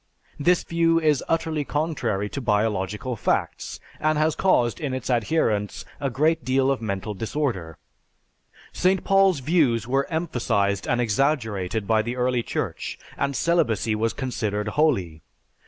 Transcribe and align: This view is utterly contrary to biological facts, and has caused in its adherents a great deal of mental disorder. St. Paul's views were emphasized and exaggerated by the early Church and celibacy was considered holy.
This 0.39 0.63
view 0.63 0.99
is 0.99 1.23
utterly 1.27 1.63
contrary 1.63 2.27
to 2.29 2.41
biological 2.41 3.15
facts, 3.15 3.79
and 3.99 4.17
has 4.17 4.33
caused 4.35 4.79
in 4.79 4.95
its 4.95 5.11
adherents 5.11 5.85
a 5.99 6.09
great 6.09 6.43
deal 6.43 6.71
of 6.71 6.81
mental 6.81 7.13
disorder. 7.13 7.77
St. 8.73 9.03
Paul's 9.03 9.41
views 9.41 9.87
were 9.87 10.07
emphasized 10.11 10.87
and 10.87 10.99
exaggerated 10.99 11.85
by 11.85 12.01
the 12.01 12.15
early 12.15 12.41
Church 12.41 12.97
and 13.15 13.35
celibacy 13.35 13.93
was 13.93 14.13
considered 14.13 14.69
holy. 14.69 15.21